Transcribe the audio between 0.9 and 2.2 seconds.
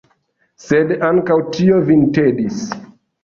ankaŭ tio vin